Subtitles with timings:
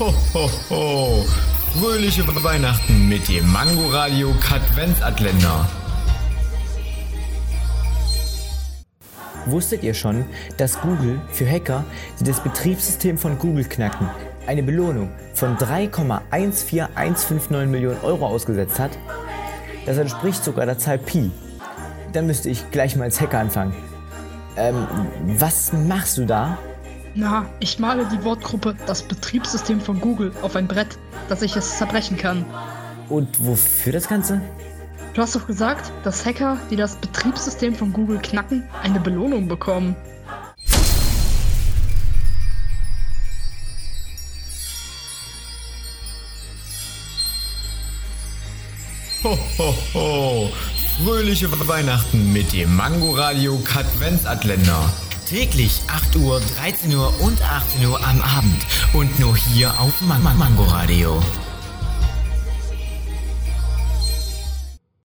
[0.00, 0.14] Ho,
[0.70, 1.26] ho.
[1.78, 5.68] Fröhliche Weihnachten mit dem Mango Radio Katwenzatländer.
[9.44, 10.24] Wusstet ihr schon,
[10.56, 11.84] dass Google für Hacker,
[12.18, 14.08] die das Betriebssystem von Google knacken,
[14.46, 18.92] eine Belohnung von 3,14159 Millionen Euro ausgesetzt hat?
[19.84, 21.30] Das entspricht sogar der Zahl Pi.
[22.14, 23.74] Dann müsste ich gleich mal als Hacker anfangen.
[24.56, 24.86] Ähm,
[25.38, 26.56] was machst du da?
[27.14, 30.96] Na, ich male die Wortgruppe das Betriebssystem von Google auf ein Brett,
[31.28, 32.44] dass ich es zerbrechen kann.
[33.08, 34.40] Und wofür das Ganze?
[35.14, 39.96] Du hast doch gesagt, dass Hacker, die das Betriebssystem von Google knacken, eine Belohnung bekommen.
[49.24, 50.52] Ho, ho, ho.
[51.04, 54.92] Fröhliche Weihnachten mit dem Mango Radio Katwenzatländer.
[55.30, 58.66] Täglich 8 Uhr, 13 Uhr und 18 Uhr am Abend.
[58.92, 61.22] Und nur hier auf Man Man Mango Radio.